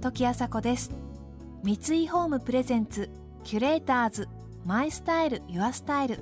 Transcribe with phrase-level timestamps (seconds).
[0.00, 0.90] 時あさこです。
[1.62, 3.10] 三井ホームプレゼンツ
[3.44, 4.28] キュレーターズ
[4.64, 6.20] マイスタイルユアスタイル。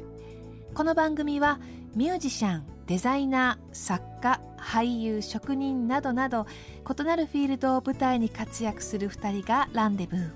[0.75, 1.61] この番組は
[1.95, 6.47] ミュージシャンデザイナー作家俳優職人などなど
[6.88, 10.31] 異なるフィールドを舞台に活躍する2人がランデブー。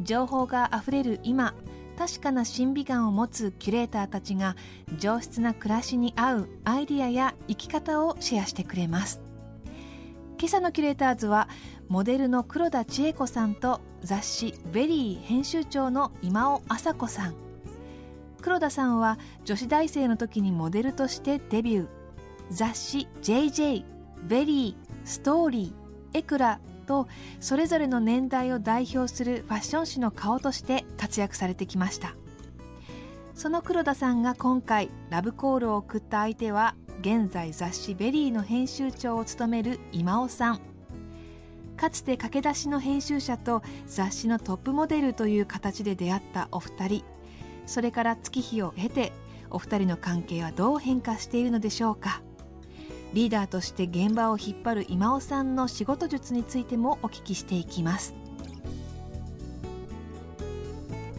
[0.00, 1.54] 情報があふれる今
[1.98, 4.56] 確かな審美眼を持つキュレーターたちが
[4.98, 9.20] 上質な暮らしに合うアイディアや生き方をシェアしてくれます。
[10.38, 11.48] 今朝のキュレーターズは
[11.88, 17.34] モデルの黒田知永子さんと雑誌「VERY」編集長の今尾朝子さん。
[18.40, 21.88] 黒田さんは女子大生の時にモデルとしてデビュー。
[22.50, 27.08] 雑誌「JJ」「VERY」「STORY」「éclat」と
[27.40, 32.14] それぞれの年代を代表するファッション誌の顔として活躍されてきました。
[33.34, 40.60] その黒田さんが今回ラブコールを送った相手は現在雑誌「VERY」の編集長を務める今尾さん。
[41.76, 47.04] かつて駆け出しの編集者と雑誌のトップモデルという形で出会ったお二人。
[47.66, 49.12] それから月日を経て
[49.50, 52.22] お二人の関係はどう変化しているのでしょうか。
[53.12, 58.14] リーダーとして現場を引っ張る今尾さんの仕事術についてもお聞きしていきます。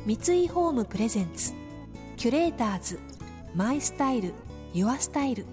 [0.06, 1.54] 三井ホームプレゼンツ
[2.18, 3.00] キュレーターズ
[3.56, 4.34] My Style Your
[4.74, 5.46] Style。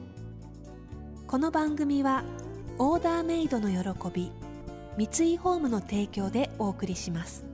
[1.26, 2.24] この番組は
[2.78, 4.32] オーダーメイドの喜び
[4.96, 7.49] 三井ホームの提供でお送りします。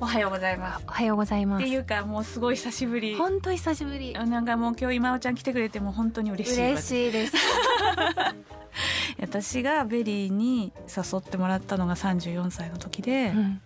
[0.00, 0.84] おはようございます。
[0.86, 1.62] おはようございます。
[1.62, 3.16] っていうかもうすごい久しぶり。
[3.16, 4.12] 本当久しぶり。
[4.12, 6.64] なんかもう今日今尾ちゃん来てくれても本当に嬉しい。
[6.70, 7.34] 嬉しいです。
[9.20, 13.60] 私が VERY に誘ってもらったのが34歳の時で、うん、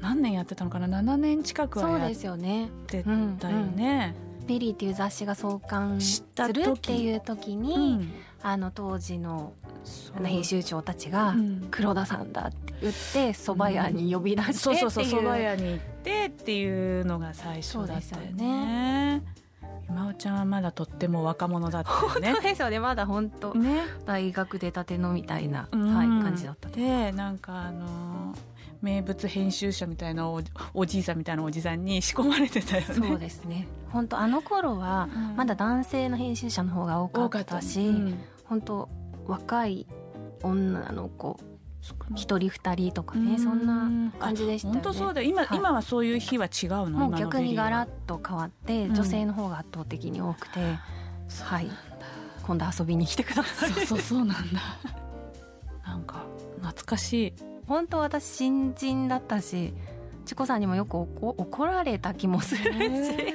[0.00, 2.70] 何年やってたのかな？7年近くはやってたよね。
[2.88, 4.14] そうですよね。
[4.46, 8.12] VERY っていう雑誌が創刊するっていう時に、うん、
[8.42, 9.52] あの当時の
[10.16, 11.34] あの編集長たちが
[11.70, 19.22] 「黒田さんだ」って言って蕎麦屋に呼び出してそうそうそう蕎麦屋に行ってっていうのが最初だったよね。
[19.88, 22.28] 今尾ちゃんはまだとっても若者だったよね。
[22.28, 28.32] 本当ですよねまだ本当、ね、大学出たてのみたいな、はい、感じだったでなんかあの
[28.82, 30.40] 名物編集者みたいなお
[30.74, 32.94] おじいさんみたいなおじさんに仕込まれてたよね。
[32.94, 33.66] そうですね。
[33.90, 38.88] 本当あの頃はまだ男性の編集者の方が多かったし、うん、本当
[39.30, 39.86] 若い
[40.42, 41.38] 女の子
[42.14, 46.90] 一人二人とかねそんな感じでした、ね、本当そうだ今、はい、今はそういう日は違うの？
[46.90, 50.60] もう逆にガラッと変わって、女性の方が圧倒的に多くて、
[51.42, 51.70] はい。
[52.42, 53.70] 今度遊びに来てください。
[53.70, 54.60] そうそうそうなんだ。
[55.86, 56.24] なんか
[56.60, 57.34] 懐かしい。
[57.66, 59.72] 本当私新人だったし
[60.26, 62.72] チコさんにもよく怒られた気もするし、え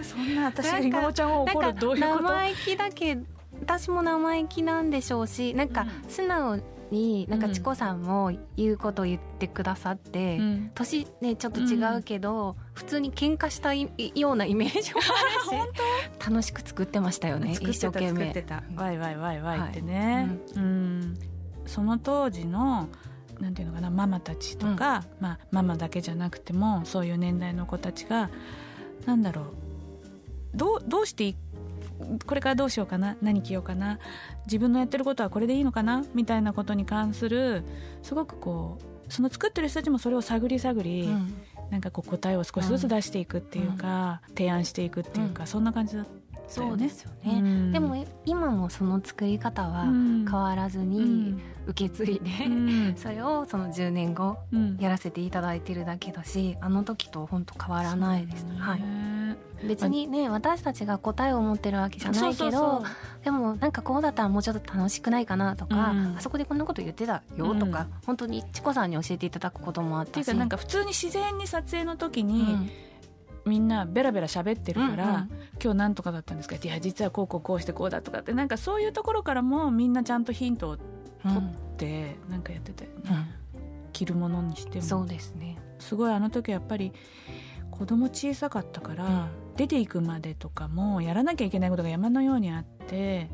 [0.01, 1.73] ー、そんな私がちゃんを怒る。
[1.73, 2.23] どういうこと？
[2.23, 3.17] 生意気だけ
[3.61, 6.59] 私も生意気なんでしょうしなんか素直
[6.91, 18.45] になんかチコさんも言うこと言ってくださって、うん、年ねちょっと違うけど、うん、普通に喧嘩したいようなイメージもあるし楽しく作ってましたよね一生懸命。
[18.75, 21.17] ワイワイワイワイってね、はい、うん、
[21.65, 22.89] その当時の
[23.39, 28.29] なんていうのかなママたちとか、うん、まあ、ママだけじゃなくてもそういう年代の子たちが
[29.05, 29.45] なんだろう。
[30.55, 31.35] どうどうして
[32.25, 33.99] これからどうしようかな何着ようかな
[34.45, 37.63] 自分のやってることはこれでいいのかなみたいなことに関する
[38.03, 41.33] すごくこうその作ってる人たちもそれを探り探り、うん、
[41.69, 46.24] なんかこう答えを少しずつ出していくっていうか、うん、提案していくっていうか、うん、そんな感じだった。
[46.47, 54.37] そうですよね、うん、でも今もその作り方は変わらずに受け継いで、うん、 それをその10年後
[54.79, 58.83] やらせていただいてるだけだしあの時と本当変わらないです、ね、はい。
[59.65, 62.83] 別にね私たちが答えを持ってるわけじゃないけど
[63.23, 70.35] でもなんかこうだったらもうちょっと楽しくないかなとか、うん、あそこでこんなこと言ってたよとか、うん、本当にチコさんに教えていただくこともあったし。
[70.35, 72.69] なんか普通に自然に撮影の時に、うん
[73.45, 75.29] みんなベラベラ喋ってるから、うんうん、
[75.63, 76.55] 今日なんとかだったんですか？
[76.55, 80.83] いや実はこうこうこうしてこうだとかってなんかそういうところからもみんなちゃんとヒントを取
[81.37, 82.95] ってなんかやってたよね、
[83.55, 83.57] う
[83.89, 84.83] ん、着るものにしても。
[84.83, 85.57] そうですね。
[85.79, 86.91] すごいあの時やっぱり
[87.69, 89.27] 子供小さかったから、うん、
[89.57, 93.29] 出ていくまでとかもやらなきゃいけないことが山のようにあって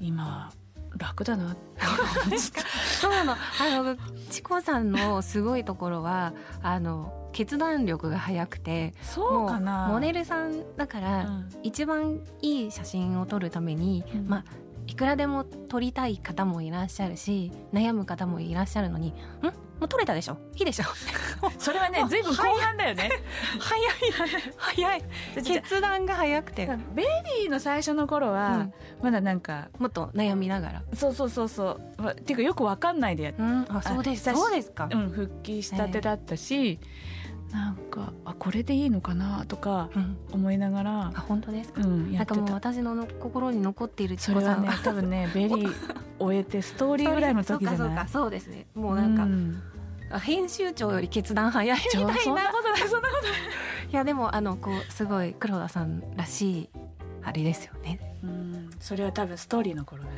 [0.00, 0.52] 今は
[0.98, 1.56] 楽だな
[3.00, 3.32] そうなの。
[3.32, 3.36] あ
[3.82, 3.96] の
[4.28, 9.88] チコさんのすごいところはあの決断力が早くてそうかな。
[9.90, 14.44] モデルさんだから、うん、一番いい写真を撮るために、うん、まあ
[14.86, 19.46] いくらでも撮りたい方もいらっしゃるし悩む方もいらっしゃるのに「ん？
[19.46, 20.38] もう撮れたでしょ？
[20.56, 20.84] いいでしょ」
[21.58, 23.10] それはねずいぶん後半だよね。
[23.58, 24.42] 早い。
[24.56, 25.02] 早い。
[25.44, 26.66] 決断が早くて。
[26.94, 28.68] VERY の最初の頃は、
[29.02, 30.82] まだなんかもっと悩みながら。
[30.94, 32.10] そうそうそうそう。
[32.10, 34.32] っていうかよくわかんないでやって、うん、あそうです。
[34.32, 36.78] そうですか、うん、復帰したてだったし、えー、
[37.52, 39.44] なんかあこれでいいのかな？
[39.46, 39.90] とか
[40.32, 45.74] 思いながら、うん、あ本当ですか、うん、なんかもう私の心に残っているそれはね多分ね VERY
[46.18, 47.78] 終えて STORYぐらいの時じゃない？
[47.78, 48.66] そうかそうですね。
[48.74, 49.62] もうなんか、うん。
[50.20, 53.32] 編集長より決断早いみたいなそんなことないそんなことない。
[53.92, 56.70] いやでもあのこうすごい黒田さんらしい
[57.22, 58.16] あれですよね。
[58.22, 58.70] うん。
[58.80, 60.16] それは多分 STORY の頃だね。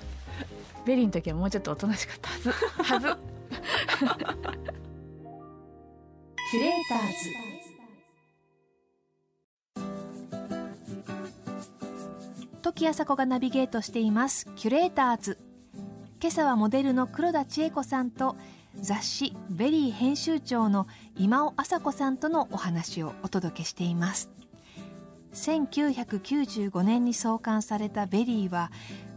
[0.86, 3.10] VERY の時はもうちょっとおとなしかったはず。
[3.10, 3.16] はず
[6.48, 7.00] キュレーター
[9.74, 9.82] ズ。
[12.62, 14.46] 土岐麻子がナビゲートしています。
[14.54, 15.38] キュレーターズ。
[16.20, 18.36] 今朝はモデルの黒田知永子さんと
[18.80, 24.30] 雑誌「VERY」編集長の今尾朝子さんとのお話をお届けしています。
[25.34, 28.70] 1995年に創刊された「VERY」は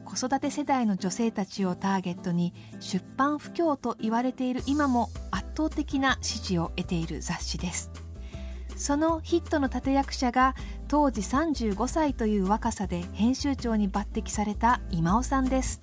[0.10, 7.92] 子育て世代の女性たちをターゲットに出版不況と言われている今も圧倒的な支持を得ている雑誌です。
[8.76, 10.56] そのヒットの立役者が
[10.88, 15.80] 当時35歳という若さで編集長に抜擢された今尾さんです。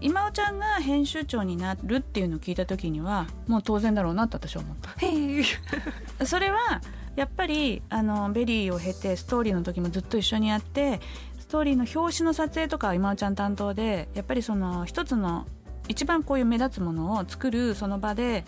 [0.00, 4.94] 今尾ちゃんが編集長になるっていうのを聞いた時にはもう当然だろうなって私は思った。
[6.26, 6.80] それは
[7.16, 11.00] やっぱりあの VERY を経て STORY の時もずっと一緒にやって
[11.38, 15.46] STORY の表紙の撮影とかは今尾ちゃん担当でやっぱりその一つの
[15.88, 18.44] 一番こういう目立つものを作るその場で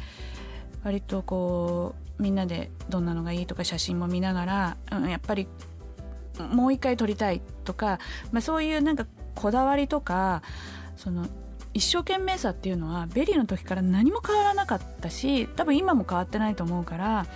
[0.85, 5.49] 割とこうみんなでどんなのがいいとか写真も見ながら、うん、やっぱり
[6.51, 7.99] もう一回撮りたいとか、
[8.33, 10.43] まあ、そういうなんかこだわりとか
[10.97, 11.27] その
[11.75, 17.27] 一生懸命さっていうのは VERY の時から何も変わらなかったし多分今も変わってないと思うから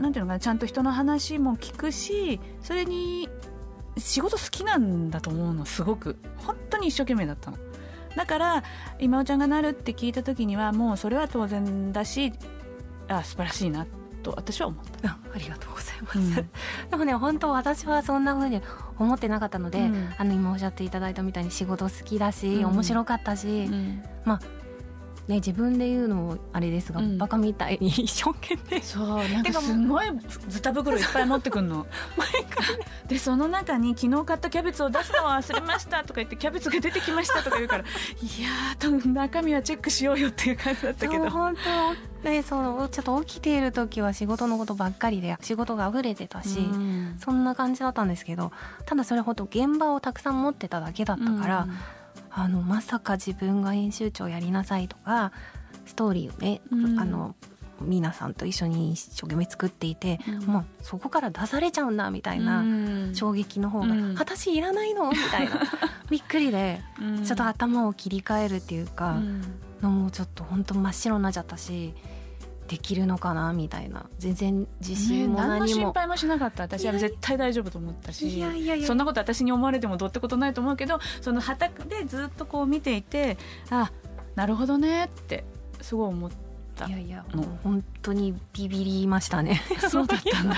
[0.00, 3.28] なんていうのかなちゃんと人の話も聞くしそれに
[3.98, 6.16] 仕事好きなんだと思うのすごく。
[6.38, 7.58] 本当に一生懸命だったの。
[8.16, 8.64] だから
[8.98, 12.32] 今尾ちゃんがなるって聞いた時にはもうそれは当然だし
[13.08, 13.86] あ素晴らしいな
[14.22, 15.10] と私は思った。
[15.10, 16.34] ありがとうございます、うん、
[16.90, 18.60] でもね本当私はそんなふうに
[18.98, 23.70] 思ってなかったので、うん、あの今おっしゃっていただいたみたいに仕事好きだし、うん、面白かったし、
[24.24, 24.40] まあ
[25.30, 28.80] ね、自分で言うのもあれですが、うん、バカみたいに一生懸命。
[28.80, 30.06] そうなんかすごい
[30.48, 31.86] ズタ袋いっぱい持ってくんの。
[32.16, 37.86] 毎回、ね、でその中に昨日買ったキャベツを出すのは忘れましたとか言ってキャベツが出てきましたとか言うからい
[38.42, 41.30] やー中身はチェックしようよっていう感じだったけど。
[41.30, 42.28] 本当。
[42.28, 48.52] ね、そのちょっと起きている時は仕事のことばっかりで仕事が溢れてたし、うん、そんな感じだったんですけど
[48.84, 51.99] ただそれほど現場をたくさん持ってただけだったから、うん
[52.30, 55.32] あのまさか自分が編集長やりなさいとか
[55.86, 57.34] ストーリーをね、うん、あの
[57.80, 62.64] 皆さんと一緒に一生懸命作っていて、うん、もうそこから出されちゃうんだみたいな
[63.14, 65.60] 衝撃の方が「うん、私いらないの?」みたいな。
[66.10, 66.80] びっくりで、
[67.24, 69.20] ちょっと頭を切り替えるっていうか、
[69.80, 71.94] のもちょっと本当真っ白になっちゃったし。
[72.70, 74.06] できるのかなみたいな。
[74.18, 76.62] 全然自信も何も、ね、心配もしなかった。
[76.62, 78.86] 私は絶対大丈夫と思ったしいやいやいや。
[78.86, 83.38] そんなこと私に思われてもどうってことないと思うけどその旗でずっとこう見ていて
[83.70, 83.90] あ
[84.36, 85.42] なるほどねって
[85.80, 86.30] すごい思っ
[86.76, 86.86] た。
[86.86, 89.60] いやいやもう本当にビビりましたね。
[89.90, 90.56] そうだったんだ。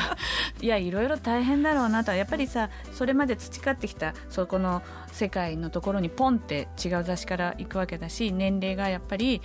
[0.60, 2.12] いやいろいろ大変だろうなと。
[2.12, 4.82] やっぱりさそれまで培ってきたそこの
[5.12, 9.40] 世界のところにポンって違う雑誌から行くわけだし年齢がやっぱり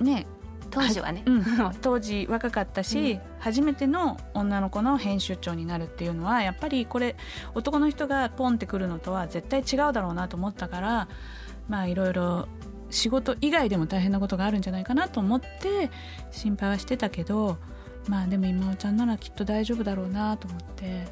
[0.00, 0.26] ね
[0.72, 1.44] 当時はね、うん、
[1.82, 7.14] 当時若かったし、うん、初めての女の子の編集長になるっていうのはやっぱりこれ
[7.54, 11.08] 男の人がポンってくるのとは絶対違うだろうなと思ったから
[11.68, 12.48] まあいろいろ
[12.90, 15.90] 仕事以外でも大変なことがあるんじゃないかなと思って
[16.30, 17.58] 心配はしてたけど
[18.08, 21.06] まあでも今尾ちゃんならきっと大丈夫だろうなと思って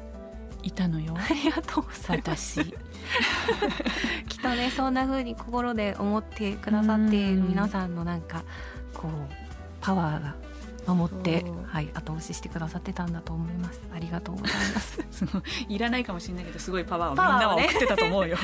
[0.63, 1.15] いたのよ。
[1.17, 2.63] ありがとうございます。
[2.63, 8.43] きっとねそんな風に心で思ってくださっている皆さんのなんか
[8.93, 9.50] こう
[9.81, 10.35] パワーが
[10.93, 13.81] 守って、はい、後押ししてくださってたんだと思います。
[13.93, 14.99] ありがとうございます。
[15.11, 18.37] そのいらないかもしれないけど、すごいパワーをみんなは送ってたと思うよ。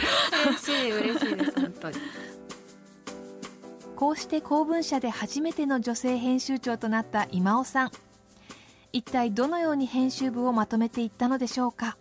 [0.45, 1.97] 嬉しい、嬉しいです、本当に。
[3.95, 7.91] こうして公文社で初めての女性編集長となった今尾さん。
[8.93, 11.97] 一体どのように編集部をまとめていったのでしょうか？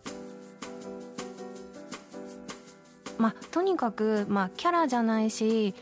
[3.19, 5.75] まあ、とにかく、まあ、キャラじゃないし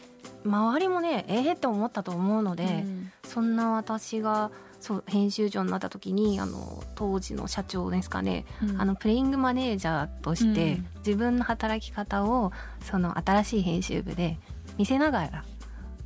[0.44, 14.38] 周りもねええー、って思ったと思うので、うん、そんな私がそう編集長になった時にあの当時の社長ですかね、うん、あのプレイングマネージャーとして、自分の働き方をその新しい編集部で
[14.78, 15.44] 見せながら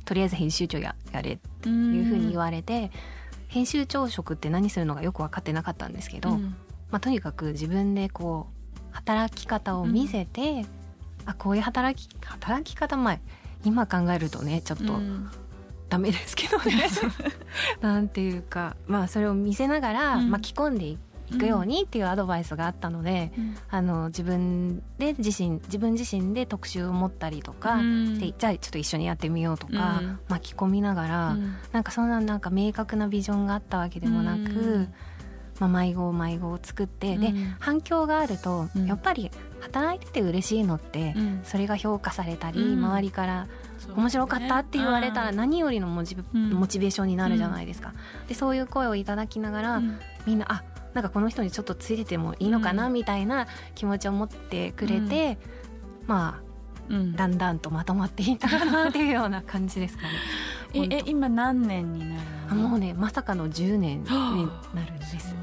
[0.05, 2.89] とりあえず編集長ややれっていうふうに言われて、
[3.47, 6.31] 編集長職って何するのかよく分かってなかったんですけど、
[6.89, 10.65] まあ、とにかく自分でこう働き方を見せて、
[11.27, 13.21] あこういう働き働き方前
[13.63, 14.99] 今考えるとねちょっと、
[15.89, 16.87] ダメですけどね。
[17.81, 20.97] なんていうかまあそれを見せながら巻き込んでい
[21.37, 34.87] くようにっていうアドバイスがあったので、うん、あの自分で自身自分自身で特集を持ったりとかうん、じゃあちょっと一緒にやってみようとか、うん、巻き込みながら、うん、なんかそんななんか明確なビジョンがあったわけでもなく。
[35.59, 43.47] まあ、迷子迷子を作って、で反響があると、やっぱり働いてて嬉しいのって、それが評価されたり、周りから
[43.95, 47.93] 面白かったって言われたら何よりのモチ,、モチベーションになるじゃないですか。
[48.27, 49.81] でそういう声をいただきながら、
[50.25, 50.63] みんなあ
[50.93, 55.37] なんかこの人にちょっとついててもいいのかなみたいな気持ちを持ってくれて、
[56.07, 56.49] まあ
[56.89, 60.09] うん、だんだんとまとまっていったかなっていうような感じですかね。
[60.91, 62.21] え今何年になる
[62.55, 64.09] もうねまさかの10年に
[64.73, 65.35] なるんです。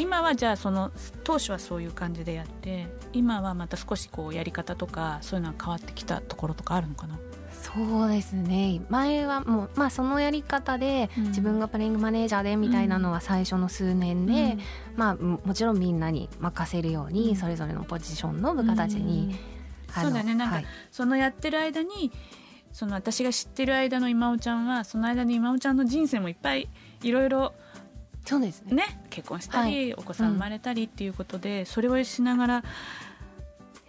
[0.00, 0.92] 今はじゃあその
[1.24, 7.18] 当初はそういう感じでやって今はまた少しこうやり方とかそういうのは変わってきたところとかあるのかな？
[7.50, 8.80] そうですね。
[8.88, 14.60] 前はもう、まあ、そのやり方で自分がプレイングマネージャーでみたいなのは最初の数年で、うん、
[14.96, 19.36] まあ、もちろんみんなに任せるようにそれぞれのポジションの部下たちに、
[19.88, 20.36] うん、そうだね。
[20.36, 22.12] なんか、はい、そのやってる間に
[22.78, 26.68] その私が知ってる間の今尾ちゃんはその間に今尾ちゃんの人生もいっぱい
[27.02, 27.52] いろいろ
[28.24, 32.62] そうですね、ね、結婚したり、はい、お子さん生まれたりっていうことで、うん、それをしながらや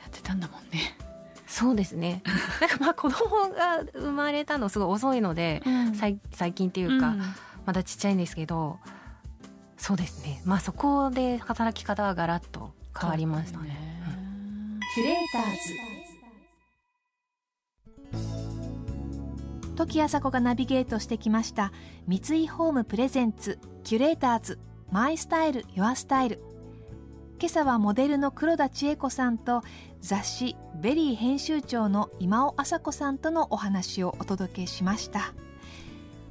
[0.08, 0.98] ってたんだもんね。
[1.46, 2.24] そうですね。
[2.62, 6.17] なんかまあ子供が生まれたのすごい遅いので、うん、最
[6.55, 7.22] 近っていうか、うん、
[7.67, 8.79] まだちっちゃいんですけど
[9.77, 10.41] そうですね。
[10.46, 13.67] まあそこで働き方はガラッと変わりましたね。
[13.67, 15.51] ねキュレーター
[15.93, 15.99] ズ
[19.80, 21.72] 土岐麻子がナビゲートしてきました。
[22.06, 24.60] 三井ホームプレゼンツキュレーターズ
[24.92, 26.44] My Style Your Style。
[27.40, 29.64] 今朝はモデルの黒田知永子さんと
[30.02, 35.34] 雑誌「VERY」編集長の今尾朝子さんとのお話をお届けしました。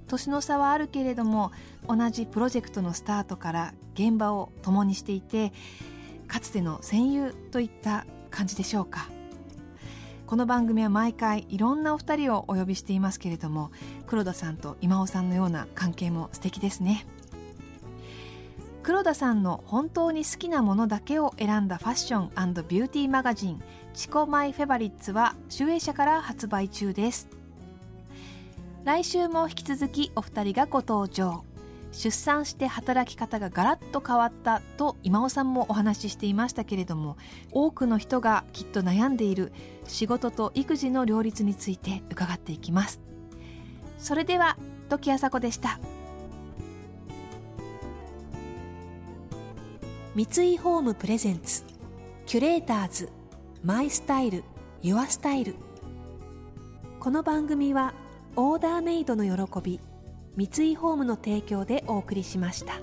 [0.09, 1.51] 年の差はあるけれども
[1.89, 5.55] 同じプロジェクトのスタートから現場を共にしていて
[6.27, 9.09] かつての戦友といった感じでしょうか。
[10.29, 13.71] この番組は毎回いろんなお二人をお呼びしていますけれども
[14.07, 17.07] 黒田さんと今尾さんのような関係も素敵ですね。
[18.83, 22.29] 黒田さんの本当に好きなものだけを選んだファッション
[22.69, 23.63] ビューティーマガジン
[23.95, 27.27] 「チコマイフェバリッツ」は集英社から発売中です。
[28.85, 31.43] 来週も引き続きお二人がご登場。
[31.91, 37.17] 出産して働き方がガラッと変わったと今尾さんもお話ししていましたけれども
[37.51, 39.53] 多くの人がきっと悩んでいる
[39.89, 43.01] 仕事と育児の両立について伺っていきます。
[43.99, 44.57] それでは
[44.89, 45.81] 時あさこでした。
[50.15, 51.65] 三井ホームプレゼンツ
[52.27, 53.11] キュレーターズ
[53.63, 54.45] マイスタイル
[54.83, 55.55] ユアスタイル。
[57.01, 57.95] この番組は
[58.37, 59.81] オーダーメイドの喜び
[60.37, 62.75] 三井ホームの提供でお送りしました。